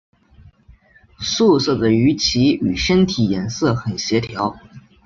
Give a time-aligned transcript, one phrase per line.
[1.19, 4.59] 素色的鱼鳍与身体颜色很协调。